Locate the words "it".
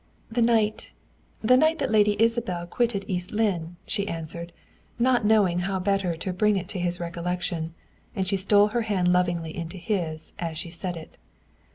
6.57-6.67, 10.97-11.19